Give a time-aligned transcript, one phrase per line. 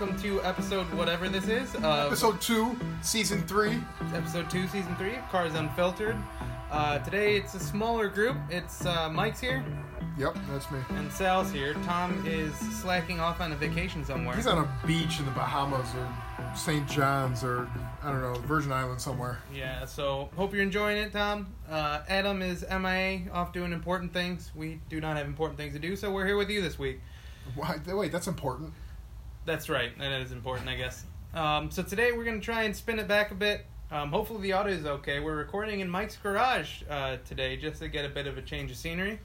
[0.00, 1.74] welcome to episode whatever this is.
[1.74, 3.78] Uh, Episode two, season three.
[4.14, 6.16] episode two, season three of Cars Unfiltered.
[6.70, 8.34] Uh, today it's a smaller group.
[8.48, 9.62] It's uh, Mike's here
[10.16, 10.78] Yep, that's me.
[10.90, 11.74] and Sal's here.
[11.84, 14.34] Tom is slacking off on a vacation somewhere.
[14.36, 16.88] He's on a beach in the Bahamas or St.
[16.88, 17.68] John's or
[18.02, 19.38] I don't know, Virgin Island somewhere.
[19.54, 21.48] Yeah, so hope you're enjoying it, Tom.
[21.68, 24.50] Uh, Adam is MIA, off doing important things.
[24.54, 27.00] We do not have important things to do, so we're here with you this week.
[27.54, 28.72] Why, wait, that's important.
[29.46, 29.96] That's right.
[29.98, 31.04] That is important, I guess.
[31.34, 33.66] Um, so today we're going to try and spin it back a bit.
[33.90, 35.18] Um, hopefully the audio is okay.
[35.18, 38.70] We're recording in Mike's garage uh, today just to get a bit of a change
[38.70, 39.18] of scenery.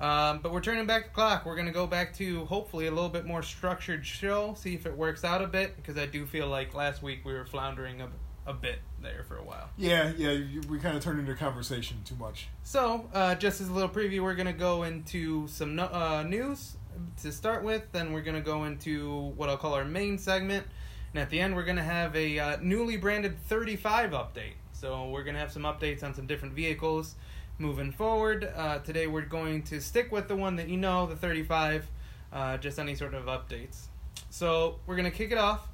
[0.00, 1.44] Um, but we're turning back the clock.
[1.44, 4.86] We're going to go back to hopefully a little bit more structured show, see if
[4.86, 8.00] it works out a bit, because I do feel like last week we were floundering
[8.00, 8.08] a,
[8.46, 9.68] a bit there for a while.
[9.76, 12.48] Yeah, yeah, you, we kind of turned into a conversation too much.
[12.62, 16.24] So, uh, just as a little preview, we're going to go into some no- uh,
[16.26, 16.76] news
[17.22, 17.90] to start with.
[17.92, 20.66] Then we're going to go into what I'll call our main segment.
[21.12, 24.54] And at the end, we're going to have a uh, newly branded 35 update.
[24.72, 27.14] So, we're going to have some updates on some different vehicles
[27.58, 28.50] moving forward.
[28.56, 31.86] Uh, today, we're going to stick with the one that you know, the 35,
[32.32, 33.86] uh, just any sort of updates.
[34.30, 35.68] So, we're going to kick it off.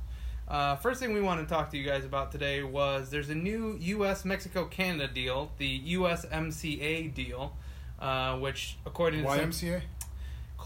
[0.48, 3.34] Uh, first thing we want to talk to you guys about today was there's a
[3.34, 4.24] new U.S.
[4.24, 7.56] Mexico Canada deal, the USMCA deal,
[7.98, 9.82] uh, which according to some, YMCA?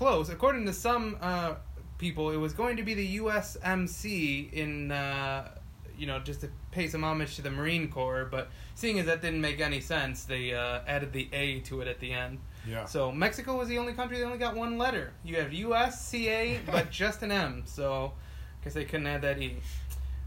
[0.01, 1.53] Close, according to some uh,
[1.99, 5.51] people, it was going to be the USMC in uh,
[5.99, 9.21] you know just to pay some homage to the Marine Corps, but seeing as that
[9.21, 12.39] didn't make any sense, they uh, added the A to it at the end.
[12.67, 12.87] Yeah.
[12.87, 15.13] So Mexico was the only country that only got one letter.
[15.23, 17.65] You have USCA, but just an M.
[17.67, 19.57] So I guess they couldn't add that E.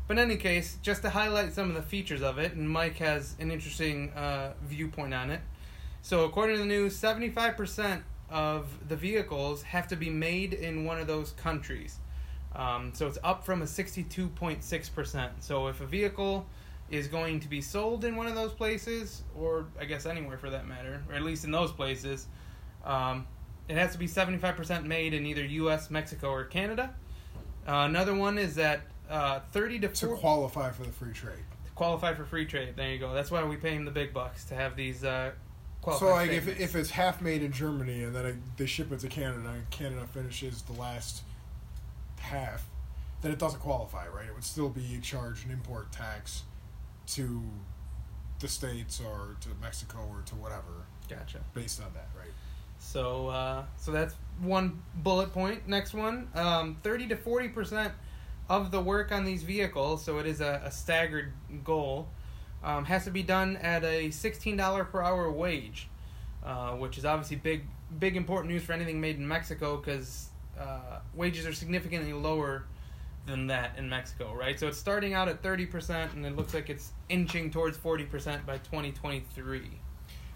[0.07, 2.97] But in any case, just to highlight some of the features of it, and Mike
[2.97, 5.41] has an interesting uh, viewpoint on it.
[6.03, 10.85] So according to the news, seventy-five percent of the vehicles have to be made in
[10.85, 11.97] one of those countries.
[12.55, 15.31] Um, so it's up from a sixty-two point six percent.
[15.43, 16.45] So if a vehicle
[16.91, 20.49] is going to be sold in one of those places, or I guess anywhere for
[20.51, 22.27] that matter, or at least in those places,
[22.85, 23.25] um,
[23.67, 26.93] it has to be 75% made in either U.S., Mexico, or Canada.
[27.67, 31.37] Uh, another one is that uh, 30 to To qualify for the free trade.
[31.65, 32.75] To qualify for free trade.
[32.75, 33.13] There you go.
[33.13, 35.03] That's why we pay him the big bucks to have these.
[35.03, 35.31] Uh,
[35.91, 38.99] So, like, if, if it's half made in Germany and then it, they ship it
[38.99, 41.23] to Canada and Canada finishes the last
[42.19, 42.69] half,
[43.21, 44.27] then it doesn't qualify, right?
[44.27, 46.43] It would still be charged an import tax
[47.07, 47.41] to
[48.39, 51.39] the States or to Mexico or to whatever gotcha.
[51.53, 52.31] based on that, right?
[52.79, 55.67] So, uh, so that's one bullet point.
[55.67, 57.93] Next one, um, thirty to forty percent
[58.49, 60.03] of the work on these vehicles.
[60.03, 61.31] So it is a, a staggered
[61.63, 62.09] goal.
[62.63, 65.89] Um, has to be done at a sixteen dollar per hour wage,
[66.45, 67.65] uh, which is obviously big,
[67.99, 72.63] big important news for anything made in Mexico because uh, wages are significantly lower
[73.25, 74.57] than that in Mexico, right?
[74.57, 78.05] So it's starting out at thirty percent, and it looks like it's inching towards forty
[78.05, 79.81] percent by twenty twenty three.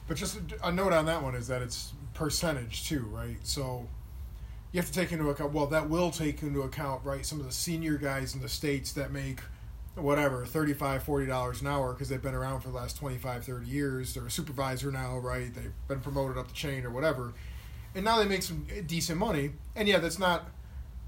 [0.05, 3.37] But just a note on that one is that it's percentage too, right?
[3.43, 3.87] So
[4.73, 5.53] you have to take into account.
[5.53, 7.25] Well, that will take into account, right?
[7.25, 9.39] Some of the senior guys in the states that make
[9.97, 13.67] whatever 35 40 dollars an hour because they've been around for the last 25 30
[13.67, 14.13] years.
[14.13, 15.53] They're a supervisor now right?
[15.53, 17.33] They've been promoted up the chain or whatever.
[17.95, 19.51] And now they make some decent money.
[19.75, 20.49] And yeah that's not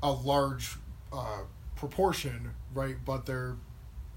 [0.01, 0.75] a large
[1.13, 1.41] uh,
[1.75, 2.95] proportion right?
[3.05, 3.55] But they're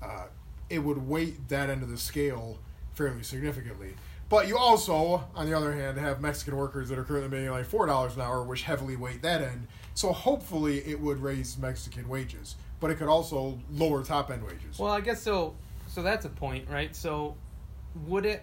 [0.02, 0.26] uh,
[0.70, 2.58] it would weight that end of the scale
[2.94, 3.94] fairly significantly.
[4.28, 7.66] But you also, on the other hand, have Mexican workers that are currently making like
[7.66, 9.66] four dollars an hour, which heavily weight that end.
[9.92, 14.78] So hopefully, it would raise Mexican wages, but it could also lower top end wages.
[14.78, 15.54] Well, I guess so.
[15.86, 16.94] So that's a point, right?
[16.94, 17.36] So,
[18.06, 18.42] would it?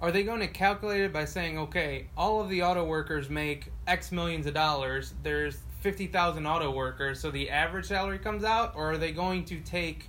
[0.00, 3.70] Are they going to calculate it by saying, okay, all of the auto workers make
[3.86, 5.14] X millions of dollars.
[5.22, 9.44] There's fifty thousand auto workers, so the average salary comes out, or are they going
[9.44, 10.08] to take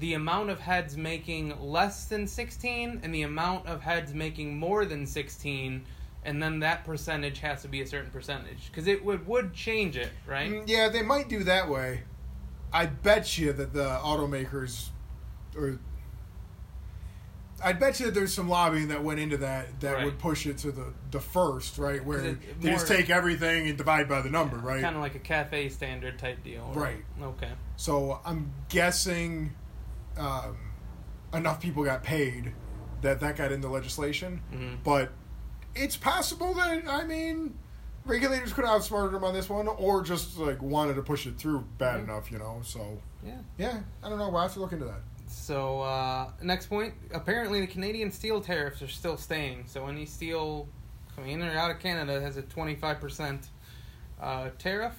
[0.00, 4.84] the amount of heads making less than sixteen and the amount of heads making more
[4.84, 5.84] than sixteen?
[6.24, 9.96] And then that percentage has to be a certain percentage because it would would change
[9.96, 10.50] it, right?
[10.50, 12.02] Mm, yeah, they might do that way.
[12.72, 14.88] I bet you that the automakers,
[15.56, 15.78] or
[17.64, 20.04] I bet you that there's some lobbying that went into that that Right.
[20.04, 22.04] would push it to the the first, right?
[22.04, 24.82] Where it- they just take everything and divide by the number, right?
[24.82, 27.02] Kind of like a cafe standard type deal, Right.
[27.20, 27.52] Okay.
[27.76, 29.54] So I'm guessing
[30.18, 30.56] um,
[31.34, 32.52] enough people got paid
[33.02, 34.40] that that got into legislation.
[34.52, 34.78] Mhm.
[34.84, 35.12] But
[35.74, 37.54] it's possible that I mean
[38.06, 41.36] regulators could have outsmarted them on this one, or just like wanted to push it
[41.36, 42.04] through bad Mhm.
[42.04, 42.60] enough, you know.
[42.64, 43.38] So Yeah.
[43.58, 44.28] yeah, I don't know.
[44.30, 45.00] We'll have to look into that.
[45.28, 46.94] So uh, next point.
[47.12, 49.64] Apparently, the Canadian steel tariffs are still staying.
[49.66, 50.68] So any steel
[51.14, 53.48] coming in or out of Canada has a twenty five percent
[54.20, 54.94] uh, tariff.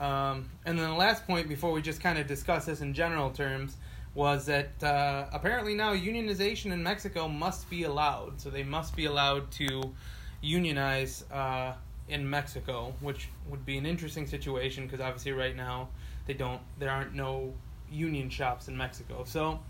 [0.00, 3.30] Um, and then the last point before we just kind of discuss this in general
[3.30, 3.76] terms
[4.14, 8.40] was that uh, apparently now unionization in Mexico must be allowed.
[8.40, 9.94] So they must be allowed to
[10.40, 11.74] unionize uh,
[12.08, 15.88] in Mexico, which would be an interesting situation because obviously right now
[16.26, 17.54] they don't there aren't no
[17.90, 19.24] union shops in Mexico.
[19.24, 19.60] So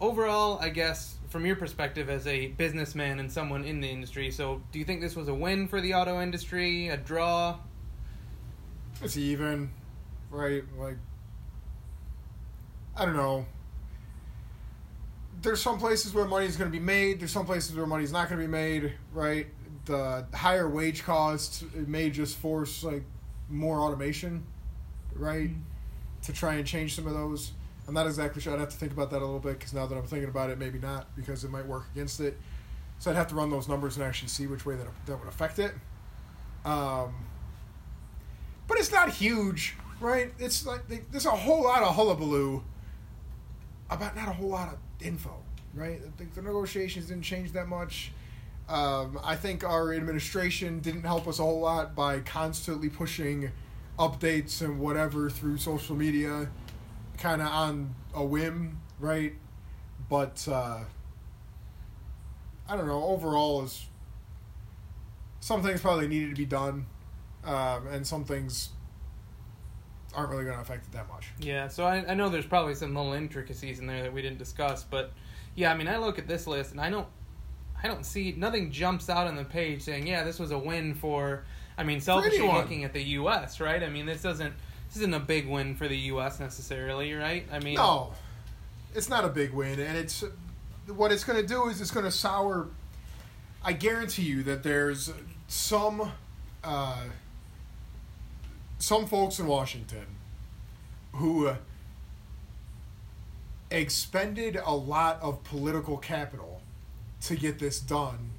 [0.00, 4.62] overall, I guess from your perspective as a businessman and someone in the industry, so
[4.72, 7.58] do you think this was a win for the auto industry, a draw?
[9.02, 9.70] It's even,
[10.30, 10.64] right?
[10.76, 10.96] Like,
[12.96, 13.46] I don't know.
[15.40, 17.20] There's some places where money's going to be made.
[17.20, 19.46] There's some places where money's not going to be made, right?
[19.88, 23.04] The higher wage costs may just force like
[23.48, 24.44] more automation,
[25.14, 25.48] right?
[26.24, 27.52] To try and change some of those.
[27.86, 28.52] I'm not exactly sure.
[28.52, 30.50] I'd have to think about that a little bit because now that I'm thinking about
[30.50, 32.36] it, maybe not because it might work against it.
[32.98, 35.28] So I'd have to run those numbers and actually see which way that that would
[35.28, 35.72] affect it.
[36.66, 37.14] Um,
[38.66, 40.34] but it's not huge, right?
[40.38, 42.62] It's like they, there's a whole lot of hullabaloo
[43.88, 45.42] about not a whole lot of info,
[45.72, 45.98] right?
[46.18, 48.12] Think the negotiations didn't change that much.
[48.68, 53.50] Um, I think our administration didn't help us a whole lot by constantly pushing
[53.98, 56.48] updates and whatever through social media,
[57.16, 59.34] kind of on a whim, right?
[60.08, 60.80] But uh,
[62.68, 63.02] I don't know.
[63.04, 63.86] Overall, is
[65.40, 66.86] some things probably needed to be done
[67.44, 68.70] um, and some things
[70.14, 71.30] aren't really going to affect it that much.
[71.38, 74.38] Yeah, so I, I know there's probably some little intricacies in there that we didn't
[74.38, 75.12] discuss, but
[75.54, 77.06] yeah, I mean, I look at this list and I don't,
[77.82, 80.94] I don't see nothing jumps out on the page saying, yeah, this was a win
[80.94, 81.44] for.
[81.76, 83.80] I mean, selfishly looking at the U.S., right?
[83.82, 84.52] I mean, this doesn't,
[84.88, 86.40] this isn't a big win for the U.S.
[86.40, 87.46] necessarily, right?
[87.52, 88.14] I mean, No,
[88.96, 90.24] it's not a big win, and it's
[90.88, 92.66] what it's going to do is it's going to sour.
[93.62, 95.12] I guarantee you that there's
[95.46, 96.10] some
[96.64, 97.04] uh,
[98.78, 100.06] some folks in Washington
[101.12, 101.52] who
[103.70, 106.57] expended a lot of political capital
[107.22, 108.30] to get this done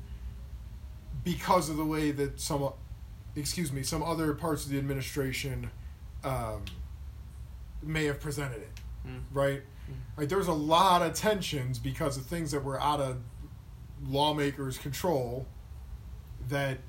[1.23, 2.69] because of the way that some
[3.35, 5.69] excuse me some other parts of the administration
[6.23, 6.63] um,
[7.83, 8.69] may have presented it
[9.07, 9.21] Mm.
[9.31, 9.61] right?
[10.17, 13.17] Like there was a lot of tensions because of things that were out of
[14.05, 15.45] lawmakers control
[16.49, 16.79] that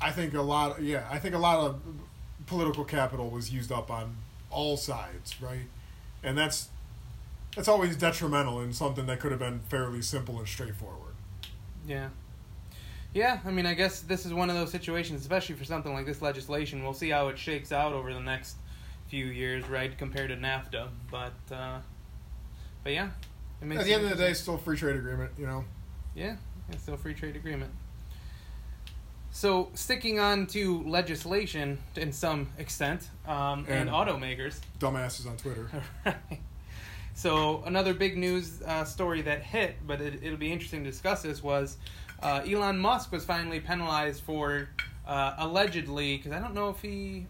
[0.00, 1.80] I think a lot yeah I think a lot of
[2.46, 4.16] political capital was used up on
[4.50, 5.66] all sides right?
[6.22, 6.68] And that's
[7.56, 11.14] that's always detrimental in something that could have been fairly simple and straightforward
[11.86, 12.08] Yeah.
[13.14, 16.04] Yeah, I mean, I guess this is one of those situations, especially for something like
[16.04, 16.84] this legislation.
[16.84, 18.56] We'll see how it shakes out over the next
[19.08, 20.88] few years, right, compared to NAFTA.
[21.10, 21.78] But, uh,
[22.84, 23.08] but yeah.
[23.62, 25.64] At the end of the day it's still a free trade agreement you know
[26.14, 26.36] Yeah,
[26.70, 27.72] it's still a free trade agreement.
[29.30, 34.60] So, sticking on to legislation in some extent, um, and, And- automakers.
[34.78, 35.68] dumbasses on Twitter
[36.06, 36.40] Right.
[37.18, 41.22] So another big news uh, story that hit, but it, it'll be interesting to discuss
[41.22, 41.76] this was
[42.22, 44.68] uh, Elon Musk was finally penalized for
[45.04, 47.26] uh, allegedly because I don't know if he,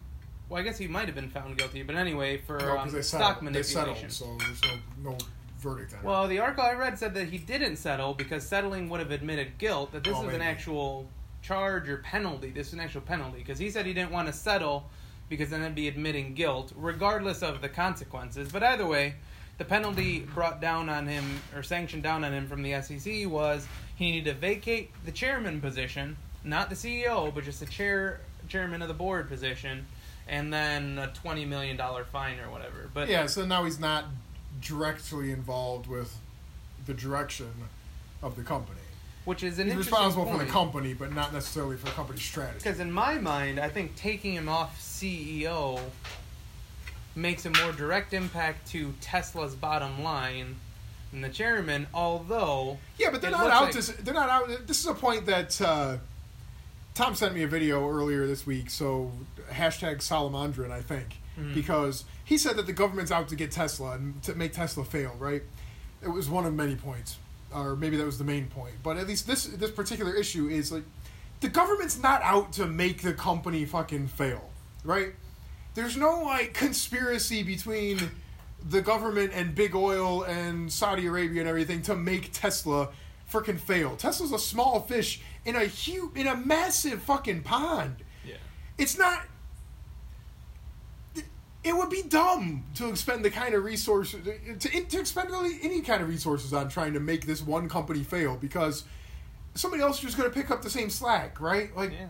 [0.47, 3.01] well I guess he might have been found guilty, but anyway for 'cause um, they
[3.01, 5.17] stock settled, they settled so there's no no
[5.57, 9.09] verdict Well, the article I read said that he didn't settle because settling would have
[9.09, 9.91] admitted guilt.
[9.91, 11.09] That this Oh, is an actual
[11.41, 12.51] charge or penalty.
[12.51, 14.87] This is an actual penalty because he said he didn't want to settle
[15.29, 18.51] because then it'd be admitting guilt, regardless of the consequences.
[18.51, 19.15] But either way,
[19.59, 23.67] the penalty brought down on him or sanctioned down on him from the SEC was
[23.95, 28.81] he needed to vacate the chairman position, not the CEO, but just the chair chairman
[28.81, 29.85] of the board position,
[30.27, 32.89] and then a twenty million dollar fine or whatever.
[32.93, 34.05] But yeah so now he's not
[34.61, 36.17] directly involved with
[36.85, 37.51] the direction
[38.23, 38.79] of the company.
[39.25, 42.23] Which is an he's interesting responsible for the company but not necessarily for the company's
[42.23, 42.59] strategy.
[42.63, 45.81] Because in my mind, I think taking him off CEO
[47.19, 50.55] makes a more direct impact to Tesla's bottom line
[51.11, 51.87] than the chairman.
[51.93, 53.73] Although, Yeah, but they're not out.
[53.75, 54.67] like- to, they're not out.
[54.67, 55.97] This is a point that uh,
[56.93, 58.69] Tom sent me a video earlier this week.
[58.69, 59.11] So
[59.51, 61.53] hashtag Salamandrin, I think, Mhm.
[61.53, 65.15] because he said that the government's out to get Tesla and to make Tesla fail.
[65.19, 65.43] Right?
[66.01, 67.17] It was one of many points,
[67.53, 68.75] or maybe that was the main point.
[68.83, 70.83] But at least this this particular issue is like
[71.41, 74.49] the government's not out to make the company fucking fail.
[74.83, 75.13] Right?
[75.79, 78.11] There's no like conspiracy between
[78.67, 82.89] the government and big oil and Saudi Arabia and everything to make Tesla
[83.31, 83.95] freaking fail.
[83.95, 87.95] Tesla's a small fish in a huge in a massive fucking pond.
[88.25, 88.35] yeah,
[88.77, 89.21] It's not
[91.63, 94.19] it would be dumb to expend the kind of resources
[94.59, 98.03] to, to expend really any kind of resources on trying to make this one company
[98.03, 98.83] fail because
[99.55, 101.73] somebody else is just going to pick up the same slack, right?
[101.73, 102.07] Like yeah.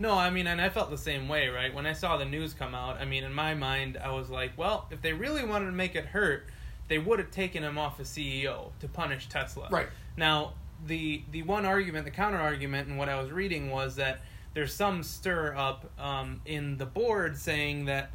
[0.00, 1.72] No, I mean, and I felt the same way, right?
[1.74, 4.56] When I saw the news come out, I mean, in my mind, I was like,
[4.56, 6.46] well, if they really wanted to make it hurt,
[6.88, 9.68] they would have taken him off as CEO to punish Tesla.
[9.70, 9.88] Right.
[10.16, 10.54] Now,
[10.86, 14.22] the the one argument, the counter argument, and what I was reading was that
[14.54, 18.10] there's some stir up um, in the board saying that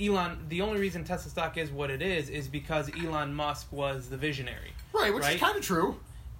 [0.00, 4.08] Elon, the only reason Tesla stock is what it is, is because Elon Musk was
[4.08, 4.72] the visionary.
[4.92, 5.34] Right, which Right?
[5.34, 5.98] is kind of true.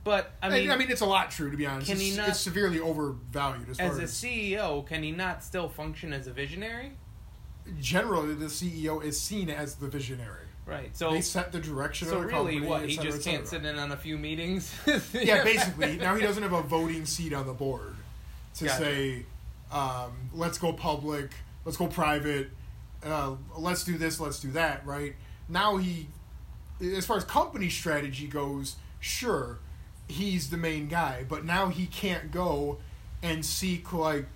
[0.09, 1.87] But I I mean, mean, I mean, it's a lot true to be honest.
[1.87, 5.13] Can it's, he not- it's severely overvalued as far as a as CEO, can he
[5.13, 6.93] not still function as a visionary?
[7.79, 10.47] generally the CEO is seen as the visionary.
[10.65, 10.97] Right.
[10.97, 12.67] So they set the direction So of the really, company.
[12.67, 14.75] what he cetera, just can't sit in on a few meetings.
[15.13, 15.99] yeah, basically.
[15.99, 17.95] Now he doesn't have a voting seat on the board
[18.57, 18.79] to Gotcha.
[18.79, 19.27] say,
[19.71, 21.31] um, let's go public,
[21.67, 22.49] let's go private,
[23.05, 25.15] uh, let's do this, let's do that, right?
[25.51, 26.09] Now he,
[26.81, 29.59] as far as company strategy goes, sure,
[30.09, 32.79] he's the main guy, but now he can't go
[33.23, 34.27] and seek, like,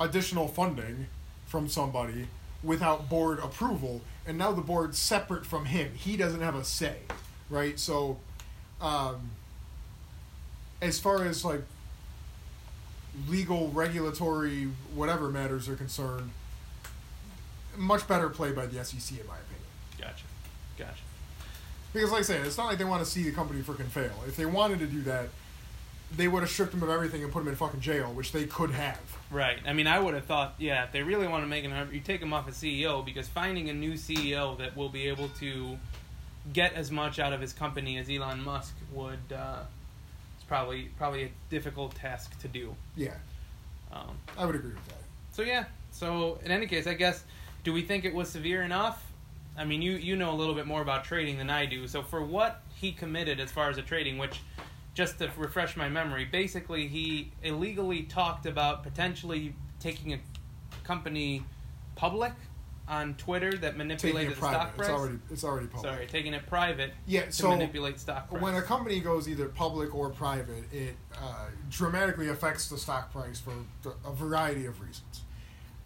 [0.00, 1.06] additional funding
[1.46, 2.26] from somebody
[2.62, 4.00] without board approval.
[4.26, 5.92] And now the board's separate from him.
[5.94, 6.96] He doesn't have a say
[7.50, 7.78] right?
[7.78, 8.18] So
[8.80, 9.30] um,
[10.82, 11.62] as far as like
[13.28, 16.32] legal regulatory whatever matters are concerned
[17.76, 19.64] much better play by the sec in my opinion.
[19.98, 20.24] Gotcha,
[20.76, 21.00] gotcha.
[21.94, 24.12] Because like i said it's not like they want to see the company freaking fail
[24.28, 25.28] if they wanted to do that
[26.14, 28.44] they would have stripped him of everything and put him in fucking jail which they
[28.44, 29.58] could have Right.
[29.66, 31.98] I mean, I would have thought, yeah, if they really want to make an, you
[31.98, 35.76] take him off as CEO because finding a new CEO that will be able to
[36.52, 39.64] get as much out of his company as Elon Musk would, uh,
[40.36, 42.76] it's probably probably a difficult task to do.
[42.96, 43.14] yeah
[43.90, 45.64] Um, i would agree with that So yeah.
[45.90, 47.24] So in any case, I guess,
[47.64, 49.04] do we think it was severe enough?
[49.56, 51.86] I mean, you you know a little bit more about trading than I do.
[51.86, 54.40] So for what he committed as far as the trading, which
[54.94, 60.18] just to refresh my memory, basically he illegally talked about potentially taking a
[60.84, 61.44] company
[61.96, 62.32] public
[62.86, 64.88] on Twitter that manipulated the stock price.
[64.88, 68.42] it's already it's already public Sorry, taking it private Yeah, to so manipulate stock price.
[68.42, 73.40] when a company goes either public or private, it uh, dramatically affects the stock price
[73.40, 73.52] for
[74.04, 75.22] a variety of reasons.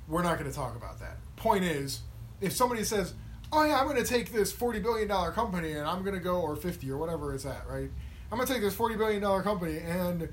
[0.09, 1.19] We're not going to talk about that.
[1.37, 2.01] Point is,
[2.41, 3.15] if somebody says,
[3.53, 6.23] "Oh yeah, I'm going to take this forty billion dollar company and I'm going to
[6.23, 7.91] go or fifty or whatever it's at, right?
[8.31, 10.29] I'm going to take this forty billion dollar company and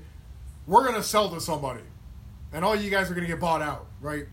[0.66, 1.84] we're going to sell to somebody,
[2.52, 4.26] and all you guys are going to get bought out, right?"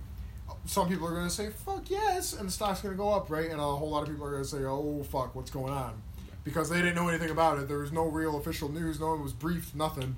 [0.65, 3.29] Some people are going to say, "Fuck yes," and the stock's going to go up,
[3.29, 3.49] right?
[3.49, 6.01] And a whole lot of people are going to say, "Oh fuck, what's going on?"
[6.43, 7.67] because they didn't know anything about it.
[7.67, 8.99] There was no real official news.
[8.99, 9.75] No one was briefed.
[9.75, 10.17] Nothing.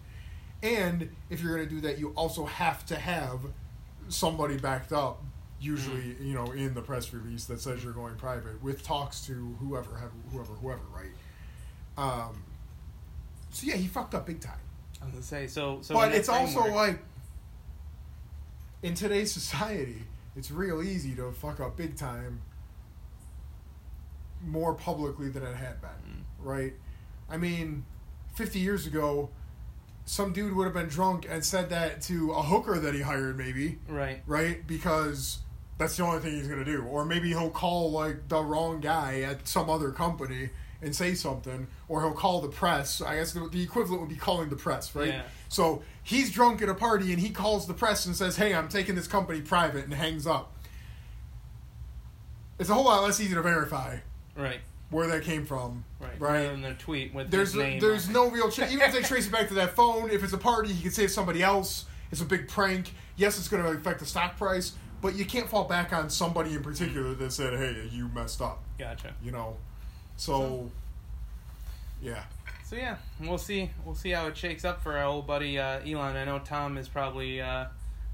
[0.64, 3.40] And if you're going to do that, you also have to have
[4.10, 5.22] somebody backed up.
[5.66, 9.34] Usually, you know, in the press release that says you're going private with talks to
[9.60, 11.12] whoever, have whoever, whoever, right?
[11.98, 12.44] Um,
[13.52, 14.60] so yeah, he fucked up big time.
[15.02, 15.80] I was gonna say so.
[15.82, 17.00] So but it's also like
[18.84, 20.04] in today's society,
[20.36, 22.42] it's real easy to fuck up big time
[24.46, 26.24] more publicly than it had been, Mm.
[26.40, 26.74] right?
[27.30, 27.86] I mean,
[28.36, 29.30] 50 years ago,
[30.06, 33.38] some dude would have been drunk and said that to a hooker that he hired,
[33.38, 34.22] maybe, right.
[34.28, 34.66] right?
[34.68, 35.40] Because
[35.78, 36.84] that's the only thing he's going to do.
[36.84, 40.50] Or maybe he'll call, like, the wrong guy at some other company
[40.82, 43.02] and say something, or he'll call the press.
[43.02, 45.08] I guess the, the equivalent would be calling the press, right?
[45.08, 45.24] Yeah.
[45.50, 48.68] So he's drunk at a party and he calls the press and says, "Hey, I'm
[48.68, 50.52] taking this company private," and hangs up.
[52.60, 53.98] It's a whole lot less easy to verify
[54.36, 54.60] Right.
[54.90, 56.20] where that came from, Right.
[56.20, 56.80] Right.
[56.80, 57.80] Tweet with There's his name.
[57.80, 60.10] there's no real ch- even if they trace it back to that phone.
[60.10, 61.86] If it's a party, he can say it's somebody else.
[62.12, 62.94] It's a big prank.
[63.18, 66.54] Yes, it's going to affect the stock price, but you can't fall back on somebody
[66.54, 69.14] in particular that said, "Hey, you messed up." Gotcha.
[69.24, 69.58] You know,
[70.18, 70.70] so
[72.02, 72.24] yeah.
[72.66, 73.70] So yeah, we'll see.
[73.86, 76.16] We'll see how it shakes up for our old buddy uh, Elon.
[76.16, 77.66] I know Tom is probably uh,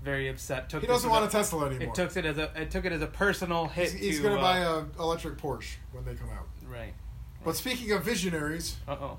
[0.03, 0.69] very upset.
[0.69, 1.87] Took He doesn't want a- a Tesla anymore.
[1.89, 3.91] It took it as a it took it as a personal hit.
[3.91, 6.47] he's he's to, going to uh, buy a electric Porsche when they come out.
[6.69, 6.93] right.
[7.43, 9.17] But speaking of visionaries, Uh oh.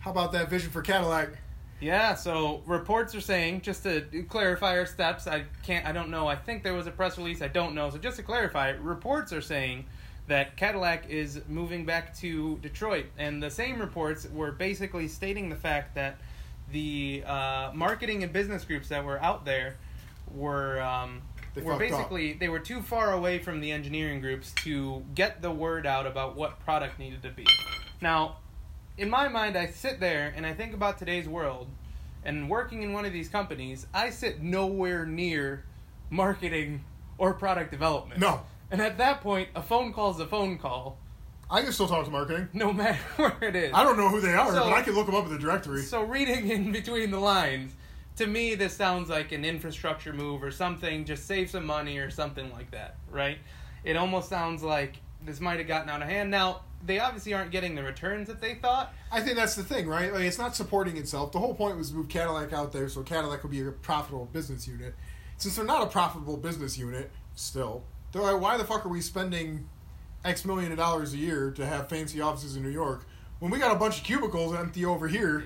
[0.00, 1.30] how about that vision for Cadillac?
[1.80, 2.14] Yeah.
[2.14, 5.26] So reports are saying just to clarify our steps.
[5.26, 5.86] I can't.
[5.86, 6.26] I don't know.
[6.26, 7.40] I think there was a press release.
[7.42, 7.90] I don't know.
[7.90, 9.84] So just to clarify, reports are saying
[10.26, 15.56] that Cadillac is moving back to Detroit, and the same reports were basically stating the
[15.56, 16.18] fact that
[16.70, 19.78] the uh, marketing and business groups that were out there
[20.34, 21.22] were um,
[21.54, 21.90] They were fucked up.
[21.90, 26.06] basically they were too far away from the engineering groups to get the word out
[26.06, 27.46] about what product needed to be.
[28.02, 28.36] Now,
[28.98, 31.68] in my mind, I sit there and I think about today's world,
[32.24, 35.64] and working in one of these companies, I sit nowhere near
[36.10, 36.84] marketing
[37.16, 38.20] or product development.
[38.20, 38.42] No.
[38.70, 40.98] And at that point, a phone call is a phone call,
[41.50, 42.48] I can still talk to marketing.
[42.52, 43.72] no matter where it is.
[43.72, 45.38] I don't know who they are, So- but I can look them up in the
[45.38, 45.82] directory.
[45.82, 47.72] So reading in between the lines,
[48.16, 51.04] to me, this sounds like an infrastructure move or something.
[51.04, 53.38] Just save some money or something like that, right?
[53.84, 56.30] It almost sounds like this might have gotten out of hand.
[56.30, 58.92] Now they obviously aren't getting the returns that they thought.
[59.10, 60.12] I think that's the thing, right?
[60.12, 61.32] Like it's not supporting itself.
[61.32, 64.26] The whole point was to move Cadillac out there so Cadillac would be a profitable
[64.26, 64.94] business unit.
[65.36, 69.00] Since they're not a profitable business unit, still, they're like, why the fuck are we
[69.00, 69.68] spending
[70.24, 73.06] X million of dollars a year to have fancy offices in New York
[73.38, 75.44] when we got a bunch of cubicles empty over here?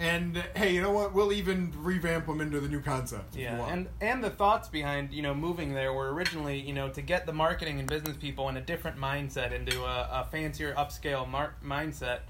[0.00, 1.12] And hey, you know what?
[1.12, 3.36] We'll even revamp them into the new concept.
[3.36, 7.02] Yeah, and and the thoughts behind you know moving there were originally you know to
[7.02, 11.28] get the marketing and business people in a different mindset into a, a fancier upscale
[11.28, 12.20] mar- mindset.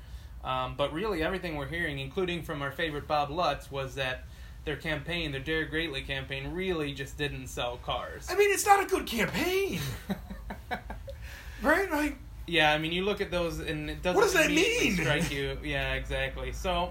[0.43, 4.25] Um, but really, everything we're hearing, including from our favorite Bob Lutz, was that
[4.65, 8.27] their campaign, their Dare Greatly campaign, really just didn't sell cars.
[8.29, 9.81] I mean, it's not a good campaign,
[11.63, 11.91] right?
[11.91, 14.17] Like, Yeah, I mean, you look at those, and it doesn't.
[14.17, 14.97] What does that mean?
[14.97, 15.57] Strike you?
[15.63, 16.53] Yeah, exactly.
[16.53, 16.91] So,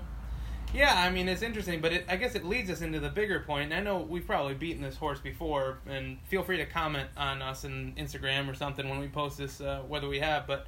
[0.73, 3.39] yeah, I mean, it's interesting, but it, I guess it leads us into the bigger
[3.39, 3.71] point.
[3.71, 7.41] And I know we've probably beaten this horse before, and feel free to comment on
[7.41, 10.45] us in Instagram or something when we post this, uh, whether we have.
[10.45, 10.67] But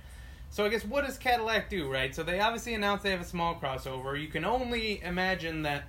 [0.49, 2.13] so I guess what does Cadillac do, right?
[2.15, 4.19] So they obviously announced they have a small crossover.
[4.19, 5.83] You can only imagine that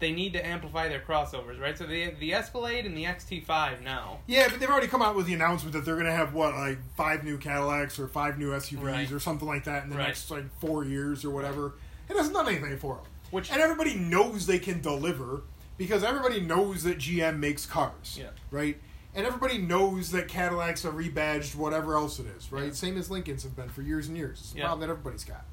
[0.00, 1.78] they need to amplify their crossovers, right?
[1.78, 4.18] So they have the Escalade and the XT5 now.
[4.26, 6.54] Yeah, but they've already come out with the announcement that they're going to have what,
[6.54, 9.12] like five new Cadillacs or five new SUVs Right.
[9.12, 10.08] or something like that in the Right.
[10.08, 11.74] next like four years or whatever.
[12.08, 13.04] It hasn't done anything for them.
[13.32, 15.42] Which- and everybody knows they can deliver
[15.78, 18.28] because everybody knows that GM makes cars, Yeah.
[18.52, 18.78] right?
[19.14, 22.66] And everybody knows that Cadillacs are rebadged, whatever else it is, right?
[22.66, 22.72] Yeah.
[22.72, 24.38] Same as Lincolns have been for years and years.
[24.40, 24.62] It's a Yeah.
[24.66, 25.44] problem that everybody's got.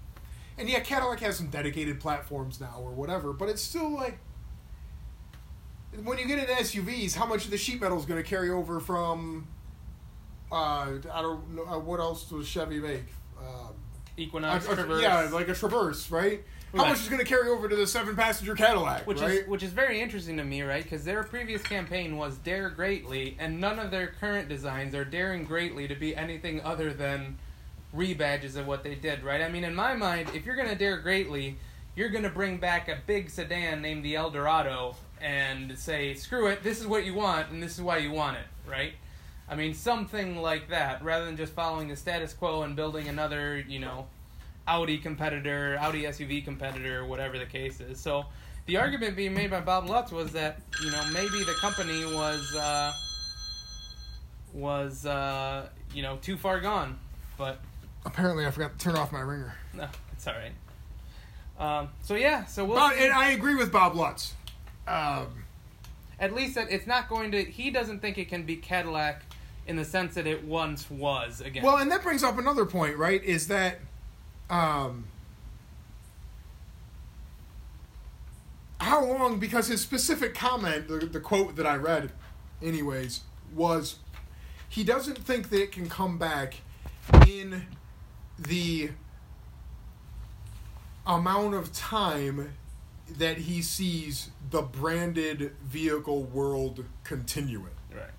[0.57, 4.19] And yeah, Cadillac has some dedicated platforms now or whatever, but it's still like
[6.03, 8.49] when you get into SUVs, how much of the sheet metal is going to carry
[8.49, 9.47] over from?
[10.51, 13.05] Uh, I don't know uh, what else does Chevy make.
[13.39, 13.73] Um,
[14.17, 16.43] Equinox, a- a- yeah, like a Traverse, right?
[16.73, 16.89] How Right.
[16.89, 19.31] much is going to carry over to the seven-passenger Cadillac, which right?
[19.39, 20.83] is which is very interesting to me, right?
[20.83, 25.45] Because their previous campaign was dare greatly, and none of their current designs are daring
[25.45, 27.39] greatly to be anything other than
[27.95, 29.41] rebadges of what they did, right?
[29.41, 31.57] I mean, in my mind, if you're gonna dare greatly,
[31.95, 36.79] you're gonna bring back a big sedan named the Eldorado and say, "Screw it, this
[36.79, 38.93] is what you want, and this is why you want it," right?
[39.49, 43.57] I mean, something like that, rather than just following the status quo and building another,
[43.57, 44.05] you know,
[44.69, 47.99] Audi competitor, Audi SUV competitor, whatever the case is.
[47.99, 48.25] So
[48.67, 52.55] the argument being made by Bob Lutz was that you know maybe the company was
[52.55, 52.93] uh,
[54.53, 56.99] was uh, you know too far gone,
[57.37, 57.59] but
[58.05, 59.53] Apparently, I forgot to turn off my ringer.
[59.73, 60.53] no, it's all right.
[61.59, 64.33] Um, so yeah, so we'll and I agree with Bob Lutz.
[64.87, 65.43] Um,
[66.19, 67.43] at least that it's not going to.
[67.43, 69.23] He doesn't think it can be Cadillac
[69.67, 71.63] in the sense that it once was again.
[71.63, 73.23] well, and that brings up another point, right?
[73.23, 73.79] Is that
[74.49, 75.05] um,
[78.79, 79.39] how long?
[79.39, 82.11] Because his specific comment, the, the quote that I read,
[82.61, 83.21] anyways,
[83.53, 83.97] was
[84.67, 86.55] he doesn't think that it can come back
[87.27, 87.65] in
[88.37, 88.91] the
[91.05, 92.53] amount of time
[93.17, 97.71] that he sees the branded vehicle world continuing.
[97.91, 98.11] right.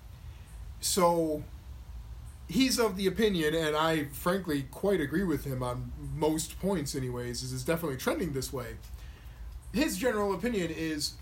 [0.81, 1.43] So
[2.51, 7.43] he's of the opinion, and I frankly quite agree with him on most points, anyways,
[7.43, 8.75] is it's definitely trending this way.
[9.73, 11.13] His general opinion is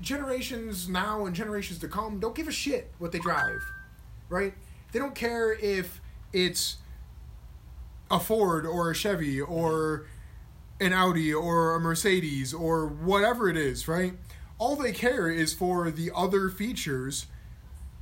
[0.00, 3.60] generations now and generations to come don't give a shit what they drive,
[4.30, 4.54] right?
[4.92, 6.00] They don't care if
[6.32, 6.78] it's
[8.10, 10.06] a Ford or a Chevy or
[10.80, 14.14] an Audi or a Mercedes or whatever it is, right?
[14.58, 17.26] All they care is for the other features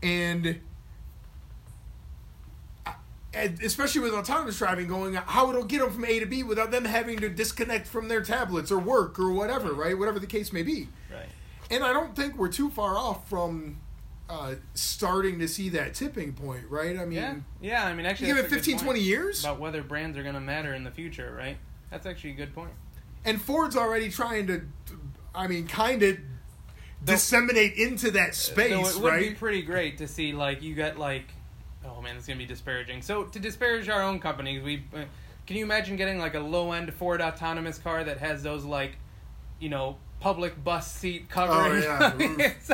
[0.02, 0.60] and
[3.32, 6.70] and especially with autonomous driving going how it'll get them from A to B without
[6.70, 9.96] them having to disconnect from their tablets or work or whatever, right?
[9.96, 10.88] Whatever the case may be.
[11.12, 11.28] Right.
[11.70, 13.78] And I don't think we're too far off from
[14.28, 16.98] uh, starting to see that tipping point, right?
[16.98, 17.34] I mean, Yeah.
[17.60, 17.84] Yeah.
[17.86, 20.22] I mean, actually, give it a good 15, point 20 years, about whether brands are
[20.22, 21.56] going to matter in the future, right?
[21.90, 22.70] That's actually a good point.
[23.24, 24.62] and Ford's already trying to,
[25.34, 26.18] I mean, kind of
[27.04, 29.28] disseminate into that space, Though it would right?
[29.30, 31.24] be pretty great to see like you got like,
[31.84, 33.02] oh man, it's gonna be disparaging.
[33.02, 35.04] So to disparage our own companies, we uh,
[35.46, 38.96] can you imagine getting like a low end Ford autonomous car that has those like,
[39.58, 41.82] you know, public bus seat covering?
[41.82, 42.12] yeah.
[42.18, 42.70] it's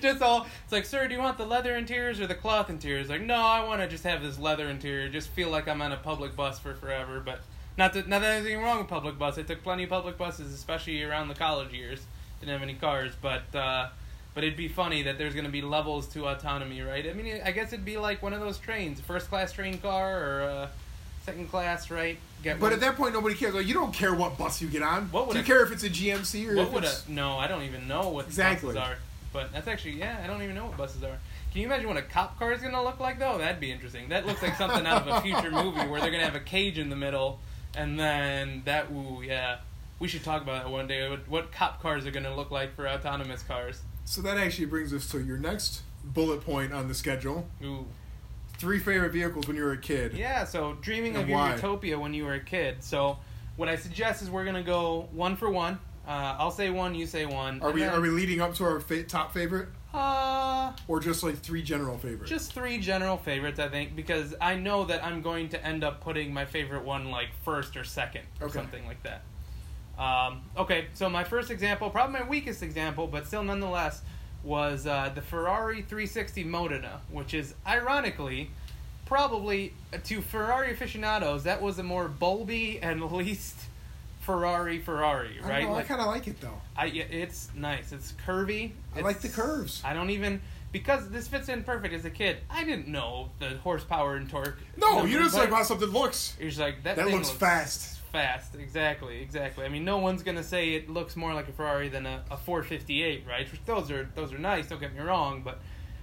[0.00, 0.46] just all.
[0.64, 3.08] It's like, sir, do you want the leather interiors or the cloth interiors?
[3.08, 5.08] Like, no, I want to just have this leather interior.
[5.08, 7.40] Just feel like I'm on a public bus for forever, but.
[7.78, 9.38] Not that, not that there's anything wrong with public bus.
[9.38, 12.04] I took plenty of public buses, especially around the college years.
[12.38, 13.88] Didn't have any cars, but uh,
[14.34, 17.06] but it'd be funny that there's going to be levels to autonomy, right?
[17.08, 20.18] I mean, I guess it'd be like one of those trains, first class train car,
[20.22, 20.68] or uh,
[21.24, 22.18] second class, right?
[22.42, 23.54] Get But one- at that point, nobody cares.
[23.54, 25.10] Like, you don't care what bus you get on.
[25.12, 27.38] What would Do you a- care if it's a GMC or what would a no?
[27.38, 28.74] I don't even know what the Exactly.
[28.74, 28.96] buses are.
[29.32, 31.18] But that's actually yeah, I don't even know what buses are.
[31.52, 33.38] Can you imagine what a cop car is gonna look like though?
[33.38, 34.08] That'd be interesting.
[34.10, 36.78] That looks like something out of a future movie where they're gonna have a cage
[36.78, 37.38] in the middle,
[37.76, 39.58] and then that ooh yeah.
[40.00, 41.08] We should talk about that one day.
[41.08, 43.80] What, what cop cars are gonna look like for autonomous cars?
[44.12, 47.48] So that actually brings us to your next bullet point on the schedule.
[47.64, 47.86] Ooh.
[48.58, 50.12] Three favorite vehicles when you were a kid.
[50.12, 51.54] Yeah, so dreaming And of your why?
[51.54, 52.84] utopia when you were a kid.
[52.84, 53.16] So
[53.56, 55.78] what I suggest is we're gonna go one for one.
[56.06, 57.62] Uh, I'll say one, you say one.
[57.62, 61.22] Are we then- are we leading up to our fa- top favorite, Uh, or just
[61.22, 62.28] like three general favorites?
[62.28, 66.02] just three general favorites, I think, because I know that I'm going to end up
[66.02, 68.58] putting my favorite one like first or second or Okay.
[68.58, 69.22] something like that.
[69.98, 74.02] Um, okay, so my first example, probably my weakest example, but still nonetheless,
[74.42, 78.50] was uh, the Ferrari 360 Modena, which is ironically
[79.04, 83.56] probably uh, to Ferrari aficionados that was a more bulby and least
[84.20, 85.62] Ferrari Ferrari, right?
[85.62, 86.60] don't know, I kind of like it though.
[86.76, 87.92] I, yeah, it's nice.
[87.92, 88.72] It's curvy.
[88.96, 89.82] I like the curves.
[89.84, 92.38] I don't even because this fits in perfect as a kid.
[92.48, 94.58] I didn't know the horsepower and torque.
[94.76, 96.36] No, you just like how something looks.
[96.40, 96.96] You're just like that.
[96.96, 97.98] That thing looks fast.
[98.12, 99.64] Fast, exactly, exactly.
[99.64, 102.36] I mean, no one's gonna say it looks more like a Ferrari than a, a
[102.36, 103.48] 458, right?
[103.64, 104.68] Those are those are nice.
[104.68, 105.60] Don't get me wrong, but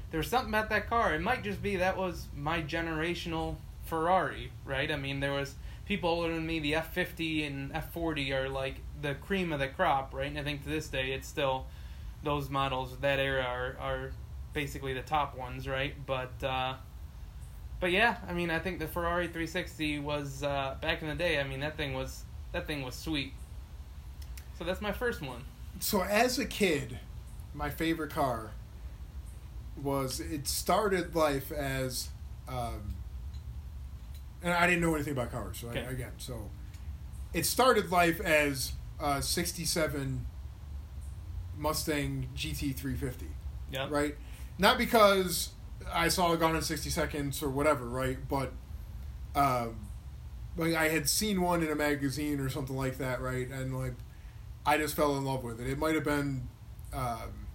[0.10, 1.14] there's something about that car.
[1.14, 4.92] It might just be that was my generational Ferrari, right?
[4.92, 5.54] I mean, there was
[5.86, 6.60] people older than me.
[6.60, 10.30] The F50 and F40 are like the cream of the crop, right?
[10.30, 11.68] And I think to this day, it's still
[12.24, 14.12] those models that era are are
[14.54, 15.94] basically the top ones, right?
[16.08, 16.74] But uh,
[17.80, 21.40] but yeah, I mean, I think the Ferrari 360 was uh, back in the day.
[21.40, 23.34] I mean, that thing was that thing was sweet.
[24.58, 25.44] So that's my first one.
[25.80, 27.00] So as a kid,
[27.54, 28.52] my favorite car
[29.82, 32.10] was it started life as,
[32.50, 32.96] um,
[34.44, 35.60] and I didn't know anything about cars.
[35.60, 35.86] So Okay.
[35.86, 36.50] I, again, so
[37.34, 40.26] it started life as a '67
[41.58, 43.24] Mustang GT350.
[43.72, 43.88] Yeah.
[43.90, 44.16] right?
[44.58, 45.50] Not because
[45.94, 48.18] I saw Gone in 60 Seconds or whatever, right?
[48.28, 48.52] But
[49.36, 49.88] um,
[50.58, 53.48] like I had seen one in a magazine or something like that, right?
[53.50, 53.94] And like
[54.66, 55.68] I just fell in love with it.
[55.68, 56.48] It might have been.
[56.94, 57.48] Um,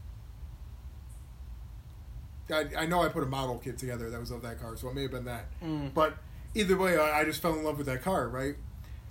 [2.51, 4.88] I, I know I put a model kit together that was of that car, so
[4.88, 5.47] it may have been that.
[5.62, 5.94] Mm.
[5.94, 6.16] But
[6.55, 8.57] either way, I, I just fell in love with that car, right?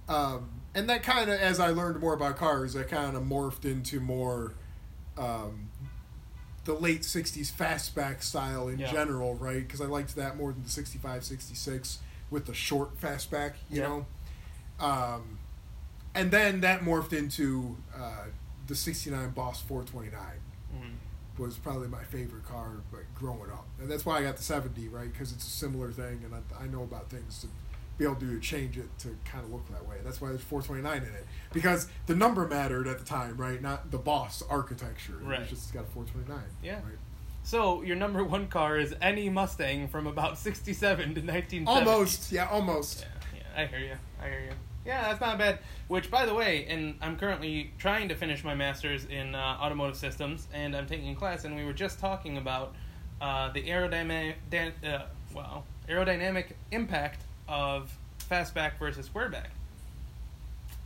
[0.07, 3.65] Um, and that kind of, as I learned more about cars, that kind of morphed
[3.65, 4.53] into more
[5.17, 5.69] um,
[6.65, 8.91] the late 60s fastback style in Yeah.
[8.91, 9.65] general, right?
[9.65, 11.99] Because I liked that more than the 65, 66
[12.31, 13.87] with the short fastback, you Yeah.
[13.87, 14.05] know?
[14.79, 15.39] Um,
[16.15, 18.25] and then that morphed into uh,
[18.67, 20.19] the 69 Boss 429
[20.75, 20.95] Mm.
[21.37, 24.87] was probably my favorite car like growing up, and that's why I got the seventy
[24.87, 27.45] right because it's a similar thing, and I, I know about things
[27.97, 29.97] be able to change it to kind of look that way.
[30.03, 33.37] That's why there's four twenty nine in it because the number mattered at the time,
[33.37, 33.61] right?
[33.61, 35.19] Not the boss architecture.
[35.21, 35.39] It Right.
[35.41, 36.49] was just got a four twenty nine.
[36.63, 36.75] Yeah.
[36.75, 36.97] Right.
[37.43, 41.67] So your number one car is any Mustang from about 67 to 1970.
[41.89, 42.31] Almost.
[42.31, 42.47] Yeah.
[42.49, 43.05] Almost.
[43.33, 43.95] Yeah, yeah, I hear you.
[44.21, 44.51] I hear you.
[44.85, 45.59] Yeah, that's not bad.
[45.89, 49.95] Which, by the way, and I'm currently trying to finish my master's in uh, automotive
[49.97, 52.75] systems, and I'm taking a class, and we were just talking about
[53.21, 54.35] uh, the aerodynamic,
[54.85, 57.95] uh, well, aerodynamic impact of
[58.29, 59.47] fastback versus squareback.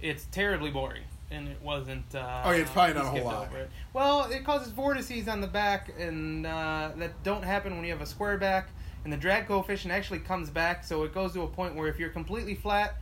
[0.02, 2.14] It's terribly boring, and it wasn't.
[2.14, 3.54] Uh, Oh, yeah, it's probably not a whole lot.
[3.56, 3.70] it.
[3.94, 8.02] Well, it causes vortices on the back, and uh, that don't happen when you have
[8.02, 8.70] a square back.
[9.04, 11.98] And the drag coefficient actually comes back, so it goes to a point where if
[11.98, 12.96] you're completely flat,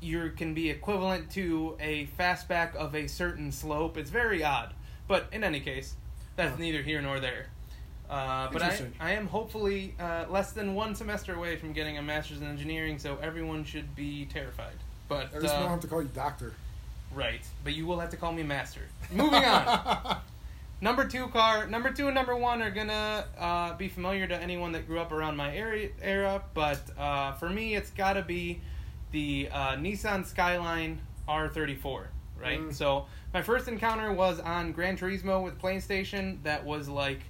[0.00, 3.96] you can be equivalent to a fastback of a certain slope.
[3.96, 4.74] It's very odd,
[5.06, 5.94] but in any case,
[6.36, 7.46] that's neither here nor there.
[8.10, 12.02] Uh, but I, I am hopefully uh, less than one semester away from getting a
[12.02, 14.74] master's in engineering, so everyone should be terrified.
[15.08, 16.52] But At least uh, don't have to call you doctor.
[17.14, 18.80] right, but you will have to call me master.
[19.12, 20.18] Moving on.
[20.82, 24.72] Number two car, number two and number one are gonna uh, be familiar to anyone
[24.72, 28.60] that grew up around my area era, but uh, for me, it's gotta be
[29.12, 32.06] the uh, Nissan Skyline R34,
[32.40, 32.60] right?
[32.60, 32.74] Mm.
[32.74, 36.42] So my first encounter was on Gran Turismo with PlayStation.
[36.44, 37.20] That was like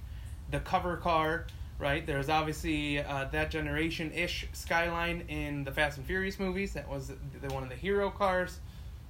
[0.51, 1.47] the cover car,
[1.79, 2.05] right?
[2.05, 6.73] There's obviously uh, that generation ish Skyline in the Fast and Furious movies.
[6.73, 7.07] That was
[7.41, 8.59] the, one of the hero cars.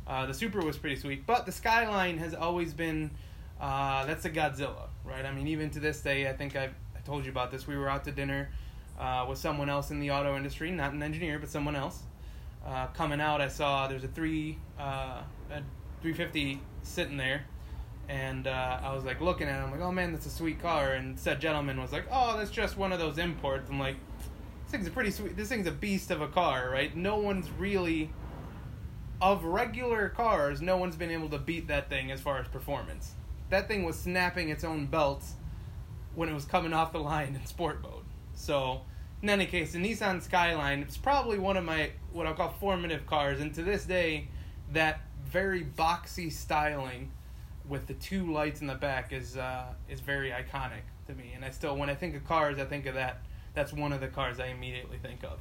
[0.07, 3.11] Uh, the Supra was pretty sweet, but the Skyline has always been
[3.61, 5.23] uh, that's a Godzilla, right?
[5.23, 7.67] I mean, even to this day, I think I've, I told you about this.
[7.67, 8.49] We were out to dinner
[8.99, 12.01] uh, with someone else in the auto industry, not an engineer, but someone else.
[12.65, 15.61] Uh, coming out, I saw there's a three uh, a
[16.01, 17.45] 350 sitting there,
[18.11, 19.63] and uh, I was like looking at it.
[19.63, 20.91] I'm like, oh man, that's a sweet car.
[20.91, 23.69] And said gentleman was like, oh, that's just one of those imports.
[23.69, 23.95] I'm like,
[24.65, 25.37] this thing's a pretty sweet.
[25.37, 26.93] This thing's a beast of a car, right?
[26.95, 28.11] No one's really
[29.21, 30.61] of regular cars.
[30.61, 33.13] No one's been able to beat that thing as far as performance.
[33.49, 35.35] That thing was snapping its own belts
[36.13, 38.03] when it was coming off the line in sport mode.
[38.33, 38.81] So,
[39.21, 43.07] in any case, the Nissan Skyline it's probably one of my what I'll call formative
[43.07, 44.27] cars, and to this day,
[44.73, 47.09] that very boxy styling
[47.71, 51.31] with the two lights in the back is uh, is very iconic to me.
[51.33, 53.21] And I still, when I think of cars, I think of that.
[53.53, 55.39] That's one of the cars I immediately think of.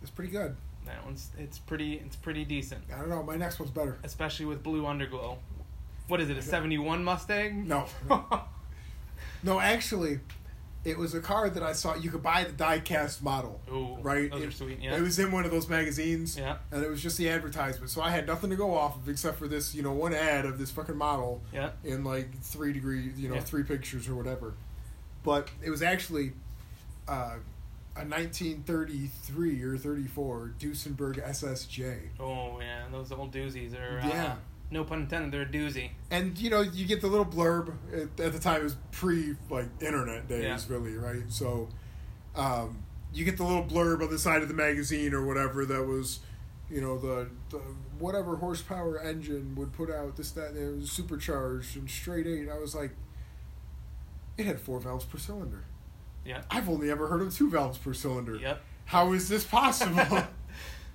[0.00, 0.56] It's pretty good.
[0.86, 3.22] That one's it's pretty it's pretty decent, I don't know.
[3.22, 3.98] My next one's better.
[4.02, 5.36] especially with blue underglow.
[6.08, 6.36] What is it?
[6.36, 7.68] A seventy one Mustang?
[7.68, 7.86] No,
[9.44, 9.60] no.
[9.60, 10.18] Actually,
[10.84, 11.94] it was a car that I saw.
[11.94, 13.60] You could buy the die-cast model.
[13.72, 14.32] Ooh, right?
[14.32, 14.80] It, sweet.
[14.80, 14.96] Yeah.
[14.96, 16.36] It was in one of those magazines.
[16.36, 16.56] Yeah.
[16.72, 17.90] And it was just the advertisement.
[17.90, 20.44] So I had nothing to go off of except for this, you know, one ad
[20.44, 21.70] of this fucking model yeah.
[21.84, 23.40] in like three degree, you know, Yeah.
[23.42, 24.54] three pictures or whatever.
[25.22, 26.32] But it was actually
[27.06, 27.36] uh,
[27.96, 31.98] a 1933 or 34 Duesenberg SSJ.
[32.18, 34.00] Oh yeah, those old doozies are.
[34.00, 34.36] Uh, Yeah.
[34.72, 35.30] No pun intended.
[35.32, 35.90] They're a doozy.
[36.10, 37.74] And you know, you get the little blurb.
[37.92, 40.58] At, at the time, it was pre like internet days, Yeah.
[40.68, 41.22] really, right?
[41.28, 41.68] So,
[42.34, 42.82] um,
[43.12, 46.20] you get the little blurb on the side of the magazine or whatever that was,
[46.70, 47.58] you know, the, the
[47.98, 52.48] whatever horsepower engine would put out this that and it was supercharged and straight eight.
[52.48, 52.92] I was like,
[54.38, 55.64] it had four valves per cylinder.
[56.24, 56.42] Yeah.
[56.50, 58.36] I've only ever heard of two valves per cylinder.
[58.36, 58.62] Yep.
[58.86, 60.24] How is this possible?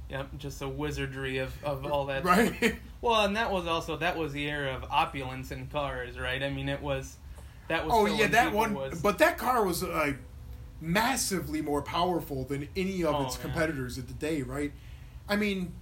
[0.09, 0.37] Yep.
[0.37, 2.23] Just a wizardry of, of all that.
[2.23, 2.77] right?
[3.01, 6.41] Well, and that was also that was the era of opulence in cars, right?
[6.41, 7.17] I mean, it was
[7.67, 7.93] that was.
[7.95, 8.73] Oh yeah, that one.
[8.73, 10.17] Was, But that car was like
[10.81, 13.41] massively more powerful than any of Oh, its yeah.
[13.43, 14.71] competitors at the day, right?
[15.29, 15.73] I mean,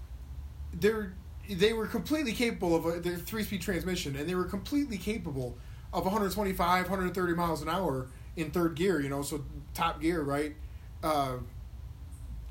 [0.73, 1.13] they're
[1.49, 5.57] they were completely capable of a their three speed transmission, and they were completely capable
[5.93, 8.99] of 125, 130 miles an hour in third gear.
[8.99, 10.55] You know, so top gear, right?
[11.03, 11.37] Uh,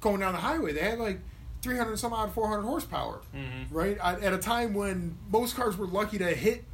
[0.01, 1.21] going down the highway, they had like
[1.65, 3.67] 300 some odd 400 horsepower Mhm.
[3.71, 3.99] right?
[3.99, 6.65] At, at a time when most cars were lucky to hit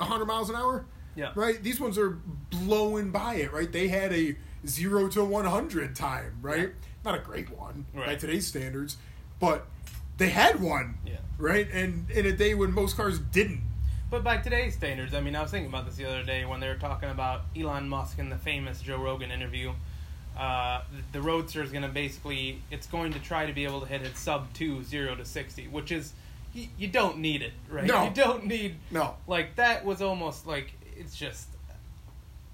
[0.00, 1.30] 100 miles an hour, Yeah.
[1.36, 1.62] right?
[1.62, 2.18] These ones are
[2.50, 3.70] blowing by it, right?
[3.70, 4.34] They had a
[4.66, 6.72] 0 to 100 time, right?
[7.04, 8.96] Not a great one by today's standards,
[9.38, 9.66] but
[10.16, 11.18] they had one, Yeah.
[11.38, 11.68] right?
[11.70, 13.62] And in a day when most cars didn't.
[14.10, 16.60] But by today's standards, I mean, I was thinking about this the other day when
[16.60, 19.72] they were talking about Elon Musk in the famous Joe Rogan interview.
[20.36, 23.86] Uh, the Roadster is going to basically, it's going to try to be able to
[23.86, 26.12] hit its sub 2, 0 to 60, which is,
[26.52, 27.84] you, you don't need it, right?
[27.84, 28.04] No.
[28.04, 29.14] You don't need, No.
[29.28, 31.48] like, that was almost like, it's just,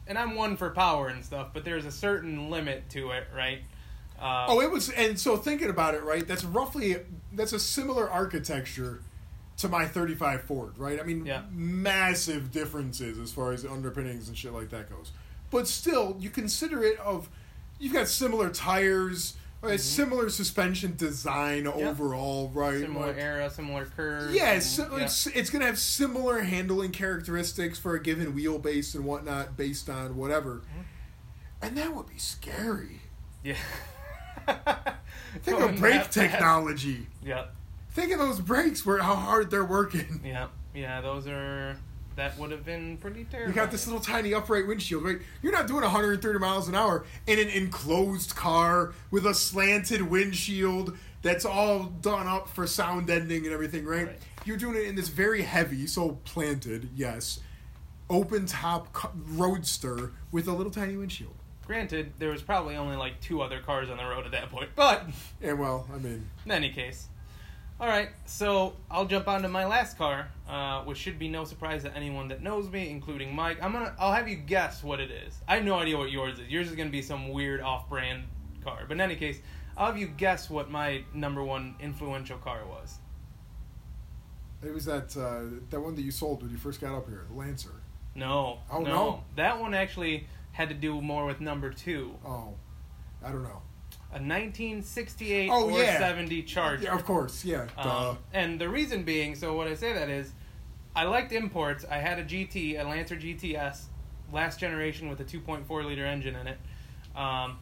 [0.07, 3.61] and I'm one for power and stuff, but there's a certain limit to it, right?
[4.21, 6.27] Uh, Oh, it was, and so thinking about it, right?
[6.27, 6.97] That's roughly
[7.33, 9.01] that's a similar architecture
[9.57, 11.01] to my 35 Ford, right?
[11.01, 11.43] I mean, Yeah.
[11.51, 15.13] massive differences as far as underpinnings and shit like that goes.
[15.51, 17.29] But still, you consider it of
[17.81, 19.81] you've got similar tires, right?
[19.81, 22.79] similar suspension design overall, right?
[22.81, 24.33] similar Like- era, similar curves.
[24.35, 25.05] Yes, and- so yeah.
[25.05, 30.17] it's it's gonna have similar handling characteristics for a given wheelbase and whatnot, based on
[30.17, 30.81] whatever, Mm-hmm.
[31.63, 33.01] and that would be scary.
[33.43, 33.57] Yeah.
[35.43, 37.07] Think Going of brake technology.
[37.25, 37.55] Yep.
[37.93, 40.21] Think of those brakes, where how hard they're working.
[40.25, 41.77] Yeah, yeah, those are
[42.21, 43.51] that would have been pretty terrible.
[43.51, 45.19] You got this little tiny upright windshield, right?
[45.43, 50.97] You're not doing 130 miles an hour in an enclosed car with a slanted windshield
[51.23, 54.09] that's all done up for sound ending and everything, right?
[54.09, 54.19] Right.
[54.45, 57.41] You're doing it in this very heavy, so planted, yes,
[58.09, 61.35] open top roadster with a little tiny windshield.
[61.67, 64.71] Granted, there was probably only like two other cars on the road at that point,
[64.75, 65.05] but
[65.41, 67.07] And well, I mean, in any case.
[67.81, 71.83] All right, so I'll jump onto my last car, uh, which should be no surprise
[71.85, 73.57] to anyone that knows me, including Mike.
[73.63, 75.39] I'm gonna, I'll have you guess what it is.
[75.49, 76.49] I have no idea what yours is.
[76.49, 78.25] Yours is gonna be some weird off-brand
[78.63, 79.39] car, but in any case,
[79.79, 82.99] I'll have you guess what my number one influential car was.
[84.63, 87.25] it was that uh, that one that you sold when you first got up here,
[87.31, 87.71] the Lancer.
[88.15, 89.25] No, Oh, no, no?
[89.37, 92.57] that one actually had to do more with number two, Oh,
[93.25, 93.63] I don't know.
[94.13, 95.99] A 1968 Oh, or yeah.
[95.99, 96.85] 70 Charger.
[96.85, 97.67] Yeah, of course, yeah.
[97.77, 100.33] Um, and the reason being, so what I say that is,
[100.97, 101.85] I liked imports.
[101.89, 103.83] I had a GT, a Lancer GTS,
[104.33, 106.59] last generation with a 2.4 liter engine in it.
[107.15, 107.59] Um,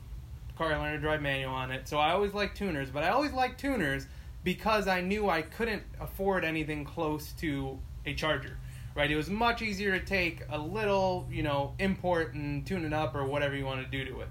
[0.57, 1.87] car I learned to drive manual on it.
[1.87, 4.07] So I always liked tuners, but I always liked tuners
[4.43, 8.57] because I knew I couldn't afford anything close to a Charger.
[8.95, 9.11] Right?
[9.11, 13.15] It was much easier to take a little, you know, import and tune it up
[13.15, 14.29] or whatever you want to do to it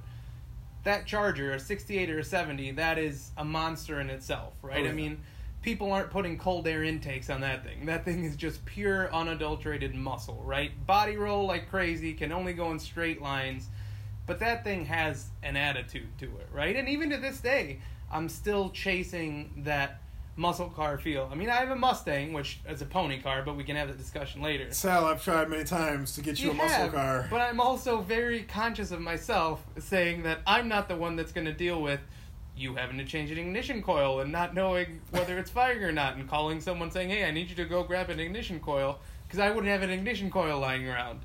[0.88, 4.80] that charger, a 68 or a 70, that is a monster in itself, right?
[4.80, 4.90] Oh, yeah.
[4.90, 5.20] I mean,
[5.62, 7.86] people aren't putting cold air intakes on that thing.
[7.88, 10.72] That thing is just pure, unadulterated muscle, right?
[10.88, 13.68] Body roll like crazy, can only go in straight lines.
[14.26, 16.76] but that thing has an attitude to it, right?
[16.76, 17.80] And even to this day,
[18.12, 20.02] I'm still chasing that
[20.38, 21.28] muscle car feel.
[21.32, 23.90] I mean, I have a Mustang, which is a pony car, but we can have
[23.90, 24.72] that discussion later.
[24.72, 27.28] Sal, I've tried many times to get you, a muscle have, car.
[27.30, 31.46] But I'm also very conscious of myself saying that I'm not the one that's going
[31.46, 32.00] to deal with
[32.56, 36.16] you having to change an ignition coil and not knowing whether it's firing or not
[36.16, 39.40] and calling someone saying, hey, I need you to go grab an ignition coil because
[39.40, 41.20] I wouldn't have an ignition coil lying around.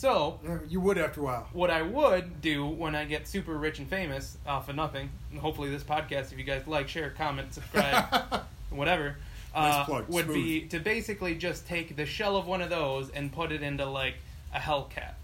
[0.00, 1.48] So, you would after a while.
[1.54, 5.40] what I would do when I get super rich and famous off of nothing, and
[5.40, 9.16] hopefully this podcast, if you guys like, share, comment, subscribe, whatever,
[9.54, 10.34] Nice uh, plug, would smooth.
[10.34, 13.86] be to basically just take the shell of one of those and put it into
[13.86, 14.16] like
[14.54, 15.14] a Hellcat.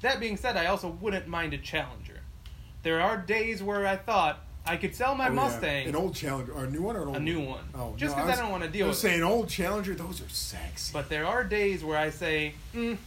[0.00, 2.18] That being said, I also wouldn't mind a Challenger.
[2.82, 5.34] There are days where I thought I could sell my Oh, yeah.
[5.36, 7.94] Mustang, An old Challenger, or a new one, or an old a new one, Oh,
[7.96, 9.08] just no, because I, don't want to deal I with was it.
[9.08, 10.92] saying old Challenger, those are sexy.
[10.92, 12.98] But there are days where I say, mm,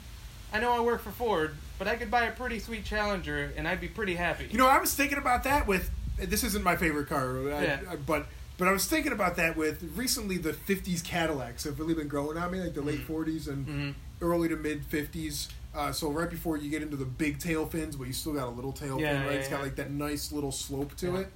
[0.54, 3.68] I know I work for Ford, but I could buy a pretty sweet Challenger and
[3.68, 4.48] I'd be pretty happy.
[4.50, 5.92] You know, I was thinking about that with.
[6.20, 7.80] This isn't my favorite car, I- Yeah.
[7.92, 10.38] I- but but I was thinking about that with recently.
[10.38, 13.94] The '50s Cadillacs have really been growing on me, like the late '40s and Mhm.
[14.22, 15.50] early to mid '50s.
[15.76, 18.48] Uh, so right before you get into the big tail fins, but you still got
[18.48, 19.34] a little tail Yeah, fin, right?
[19.34, 21.32] yeah, it's got like that nice little slope to it.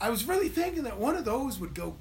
[0.00, 1.96] I was really thinking that one of those would go.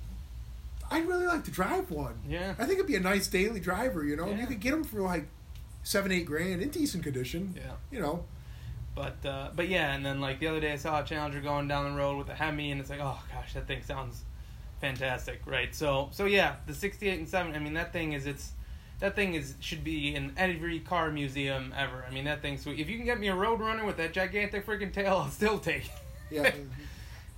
[0.90, 2.16] I'd really like to drive one.
[2.28, 2.52] Yeah.
[2.58, 4.06] I think it'd be a nice daily driver.
[4.06, 4.40] You know, Yeah.
[4.42, 5.28] you could get them for like
[5.84, 7.54] seven, eight grand in decent condition.
[7.56, 7.74] Yeah.
[7.92, 8.26] You know,
[8.96, 11.68] But uh, but yeah, and then like the other day I saw a Challenger going
[11.68, 14.24] down the road with a Hemi, and it's like, oh gosh, that thing sounds
[14.80, 15.74] fantastic, right?
[15.74, 17.56] So so yeah, the '68 and '7.
[17.56, 18.52] I mean, that thing is it's
[19.00, 22.06] that thing is should be in every car museum ever.
[22.08, 22.80] I mean, that thing's sweet.
[22.80, 25.86] If you can get me a Roadrunner with that gigantic freaking tail, I'll still take.
[25.86, 25.92] it.
[26.32, 26.52] yeah.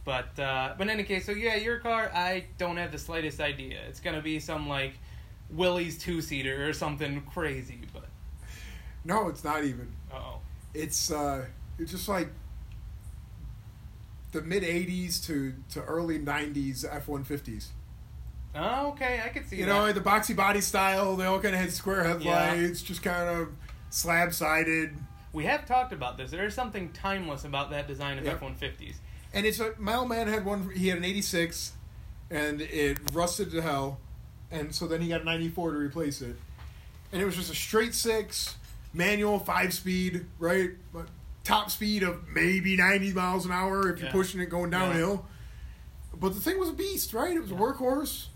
[0.06, 3.40] But uh, but in any case, so yeah, your car, I don't have the slightest
[3.40, 3.80] idea.
[3.88, 4.96] It's gonna be some like
[5.50, 7.80] Willys two seater or something crazy.
[9.06, 9.92] No, it's not even.
[10.14, 10.40] oh,
[10.74, 11.46] it's uh
[11.78, 12.30] it's just like
[14.32, 17.68] the mid 80s to to early 90s F150s.
[18.56, 19.72] oh, okay, I could see You that.
[19.72, 23.50] know, the boxy body style, they all kind of had square headlights, just kind of
[23.90, 24.96] slab sided.
[25.34, 26.32] We have talked about this.
[26.32, 28.28] There is something timeless about that design of.
[28.28, 28.96] F one fifties.
[29.34, 31.74] And it's a my old man had one he had an 86
[32.30, 34.00] and it rusted to hell.
[34.52, 36.36] And so then he got a 94 to replace it.
[37.12, 38.56] And it was just a straight 6
[38.94, 40.72] manual 5 speed, right?
[40.94, 41.08] But
[41.44, 44.80] top speed of maybe 90 miles an hour if you're pushing it going Yeah.
[44.80, 45.26] downhill.
[46.16, 47.36] But the thing was a beast, right?
[47.36, 48.28] It was a workhorse.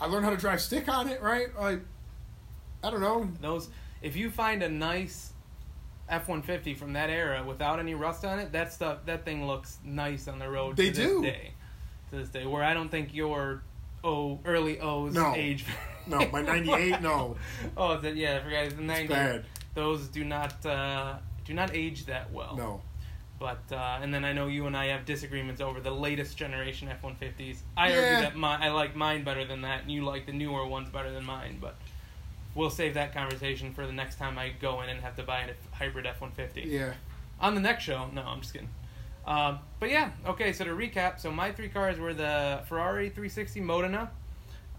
[0.00, 1.48] I learned how to drive stick on it, right?
[1.58, 1.80] Like
[2.82, 3.30] I don't know.
[3.40, 3.68] Those,
[4.00, 5.32] if you find a nice
[6.08, 9.46] F one fifty from that era without any rust on it, that stuff, that thing
[9.46, 10.76] looks nice on the road.
[10.76, 11.22] They to this do.
[11.22, 11.52] Day,
[12.10, 13.62] to this day, where I don't think your
[14.02, 15.34] O early O's No.
[15.34, 15.64] age.
[16.06, 17.36] No, my 98, no.
[17.76, 19.08] Oh, the, yeah, I forgot the ninety.
[19.08, 19.44] bad.
[19.74, 22.56] Those do not uh, do not age that well.
[22.56, 22.82] No.
[23.38, 26.88] But uh, and then I know you and I have disagreements over the latest generation
[26.88, 27.62] F one fifties.
[27.76, 27.96] I Yeah.
[27.98, 30.90] argue that my, I like mine better than that, and you like the newer ones
[30.90, 31.58] better than mine.
[31.60, 31.76] But
[32.54, 35.40] we'll save that conversation for the next time I go in and have to buy
[35.42, 36.92] a hybrid F one fifty Yeah.
[37.40, 38.08] on the next show.
[38.12, 38.68] No, I'm just kidding.
[39.26, 40.52] Um, but yeah, okay.
[40.52, 44.10] So to recap, so my three cars were the Ferrari 360 Modena,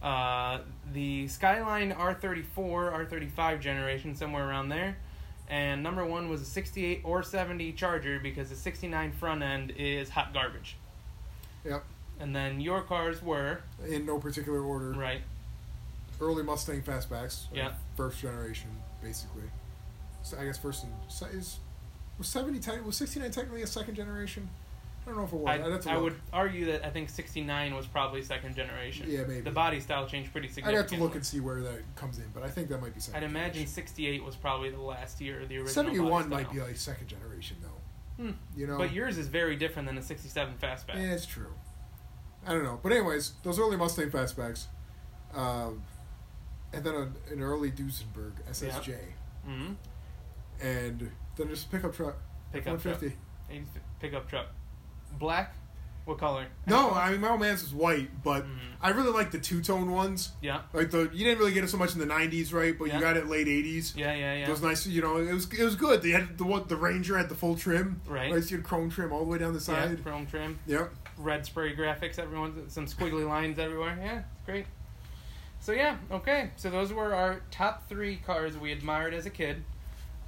[0.01, 0.59] uh,
[0.93, 4.97] the Skyline R34, R35 generation, somewhere around there,
[5.49, 10.09] and number one was a 68 or 70 Charger because the 69 front end is
[10.09, 10.77] hot garbage.
[11.65, 11.83] Yep.
[12.19, 14.91] And then your cars were In no particular order.
[14.91, 15.21] right.
[16.19, 17.45] early Mustang fastbacks.
[17.53, 17.73] Yeah.
[17.97, 18.69] First generation,
[19.03, 19.43] basically.
[20.23, 20.93] So I guess first and
[21.35, 21.57] is
[22.19, 24.49] was seventy te- was sixty nine technically a second generation?
[25.03, 25.47] I don't know if it was.
[25.87, 29.07] I, I'd I would argue that I think 69 was probably second generation.
[29.09, 29.41] Yeah, maybe.
[29.41, 30.79] The body style changed pretty significantly.
[30.79, 30.97] I'd significantly.
[30.97, 32.99] have to look and see where that comes in, but I think that might be
[32.99, 33.23] second.
[33.23, 33.73] I'd imagine generation.
[33.73, 35.73] 68 was probably the last year of the original.
[35.73, 36.67] seventy one body might be style.
[36.67, 38.23] like second generation though.
[38.23, 38.31] Hmm.
[38.55, 40.95] You know, But yours is very different than the 67 fastback.
[40.95, 41.53] yeah, it's true.
[42.45, 44.65] I don't know, but anyways, those early Mustang fastbacks,
[45.33, 45.81] um,
[46.73, 48.97] and then a, an early Duesenberg SSJ,
[49.45, 49.73] hmm
[50.61, 52.17] and then just a pickup truck.
[52.51, 53.01] Pickup truck.
[53.01, 53.17] 150.
[53.49, 53.65] 80
[53.99, 54.47] Pickup truck.
[55.19, 55.53] Black?
[56.05, 56.47] What color?
[56.65, 58.57] No, I mean my old man's was white, but Mhm.
[58.81, 60.31] I really like the two tone ones.
[60.41, 60.61] Yeah.
[60.73, 62.77] Like the you didn't really get it so much in the '90s, right?
[62.77, 62.95] But Yeah.
[62.95, 63.95] you got it late '80s.
[63.95, 64.47] Yeah, yeah, yeah.
[64.47, 66.01] It was nice, you know, it was it was good.
[66.01, 68.31] They had the what the Ranger had the full trim, Right.
[68.33, 70.03] Right, so you had chrome trim all the way down the yeah, side.
[70.03, 70.57] chrome trim.
[70.65, 70.91] Yep.
[71.17, 73.95] Red spray graphics, everyone, some squiggly lines everywhere.
[74.01, 74.65] Yeah, it's great.
[75.59, 76.49] So, yeah, okay.
[76.55, 79.63] So, those were our top three cars we admired as a kid.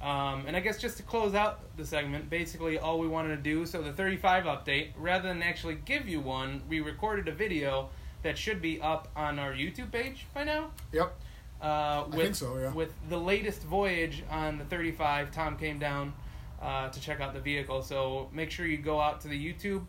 [0.04, 3.42] Um, and I guess just to close out the segment, basically all we wanted to
[3.42, 7.88] do, so the 35 update, rather than actually give you one, we recorded a video
[8.22, 10.72] that should be up on our YouTube page by now.
[10.92, 11.16] Yep.
[11.62, 12.70] Uh, with, think so, yeah.
[12.74, 16.12] With the latest voyage on the 35, Tom came down
[16.60, 17.80] uh, to check out the vehicle.
[17.80, 19.86] So make sure you go out to the YouTube,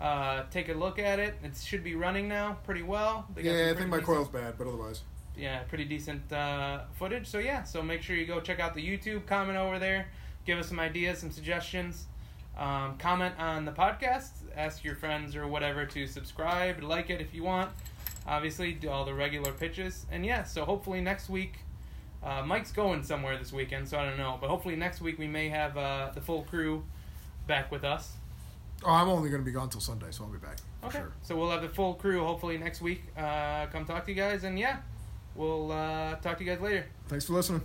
[0.00, 1.36] uh, take a look at it.
[1.44, 3.28] It should be running now pretty well.
[3.36, 5.02] Yeah, I think my decent- coil's bad, but otherwise.
[5.36, 7.26] Yeah, pretty decent uh, footage.
[7.26, 10.08] So yeah, so make sure you go check out the YouTube, comment over there,
[10.44, 12.06] give us some ideas, some suggestions.
[12.56, 14.30] Um, comment on the podcast.
[14.54, 17.70] Ask your friends or whatever to subscribe, like it if you want.
[18.26, 20.44] Obviously, do all the regular pitches, and yeah.
[20.44, 21.54] So hopefully next week,
[22.22, 24.38] uh, Mike's going somewhere this weekend, so I don't know.
[24.40, 26.84] But hopefully next week we may have uh, the full crew
[27.46, 28.12] back with us.
[28.84, 30.58] Oh, I'm only going to be gone till Sunday, so I'll be back.
[30.80, 30.98] For Okay.
[30.98, 31.12] Sure.
[31.22, 33.04] So we'll have the full crew hopefully next week.
[33.16, 34.78] Uh, come talk to you guys, and yeah,
[35.34, 36.86] we'll uh, talk to you guys later.
[37.08, 37.62] Thanks for listening.